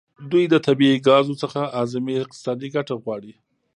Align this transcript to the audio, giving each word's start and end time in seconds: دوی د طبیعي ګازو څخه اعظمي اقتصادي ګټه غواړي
دوی 0.31 0.45
د 0.49 0.55
طبیعي 0.67 0.97
ګازو 1.07 1.33
څخه 1.43 1.61
اعظمي 1.79 2.15
اقتصادي 2.19 2.67
ګټه 2.75 2.95
غواړي 3.03 3.33